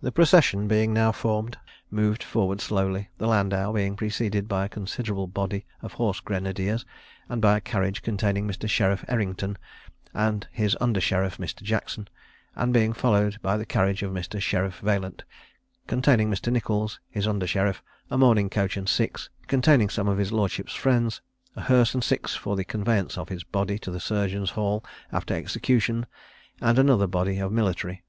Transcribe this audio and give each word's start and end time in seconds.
The 0.00 0.12
procession 0.12 0.68
being 0.68 0.92
now 0.94 1.10
formed, 1.10 1.58
moved 1.90 2.22
forward 2.22 2.60
slowly, 2.60 3.10
the 3.18 3.26
landau 3.26 3.72
being 3.72 3.96
preceded 3.96 4.46
by 4.46 4.64
a 4.64 4.68
considerable 4.68 5.26
body 5.26 5.66
of 5.82 5.94
horse 5.94 6.20
grenadiers, 6.20 6.86
and 7.28 7.42
by 7.42 7.56
a 7.56 7.60
carriage 7.60 8.00
containing 8.00 8.46
Mr. 8.46 8.68
Sheriff 8.70 9.04
Errington, 9.08 9.58
and 10.14 10.46
his 10.52 10.76
under 10.80 11.00
sheriff, 11.00 11.38
Mr. 11.38 11.62
Jackson, 11.64 12.06
and 12.54 12.72
being 12.72 12.92
followed 12.92 13.38
by 13.42 13.56
the 13.56 13.66
carriage 13.66 14.04
of 14.04 14.12
Mr. 14.12 14.40
Sheriff 14.40 14.78
Vaillant, 14.82 15.24
containing 15.88 16.30
Mr. 16.30 16.52
Nichols, 16.52 17.00
his 17.10 17.26
under 17.26 17.48
sheriff, 17.48 17.82
a 18.08 18.16
mourning 18.16 18.50
coach 18.50 18.76
and 18.76 18.88
six, 18.88 19.30
containing 19.48 19.88
some 19.88 20.06
of 20.06 20.18
his 20.18 20.30
lordship's 20.30 20.74
friends, 20.74 21.22
a 21.56 21.62
hearse 21.62 21.92
and 21.92 22.04
six 22.04 22.36
for 22.36 22.54
the 22.54 22.62
conveyance 22.64 23.18
of 23.18 23.30
his 23.30 23.42
body 23.42 23.80
to 23.80 23.98
Surgeon's 23.98 24.50
Hall 24.50 24.84
after 25.10 25.34
execution, 25.34 26.06
and 26.60 26.78
another 26.78 27.08
body 27.08 27.40
of 27.40 27.50
military. 27.50 28.04